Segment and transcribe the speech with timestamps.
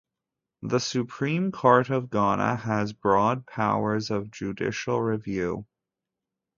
[0.63, 5.67] The Supreme Court of Ghana has broad powers of judicial review.